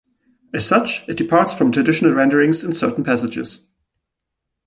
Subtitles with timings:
[0.51, 3.67] As such, it departs from traditional renderings in certain passages.